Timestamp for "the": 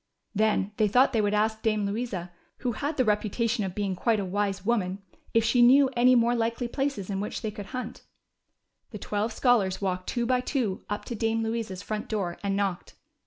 2.97-3.05, 4.61-4.61, 8.89-8.97